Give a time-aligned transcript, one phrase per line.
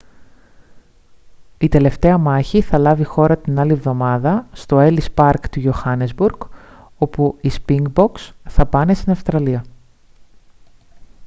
[1.57, 6.37] η τελευταία μάχη θα λάβει χώρα την άλλη εβδομάδα στο έλις παρκ του johannesburg
[6.97, 9.63] όπου οι σπινγκμποκς θα πάνε στην αυστραλία